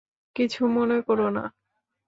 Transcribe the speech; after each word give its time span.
কিছু 0.35 0.61
মনে 0.67 0.97
কোরো 1.01 1.27
না। 1.29 1.43